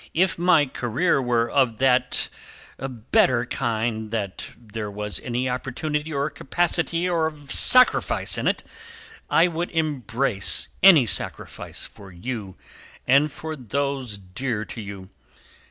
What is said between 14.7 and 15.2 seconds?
you.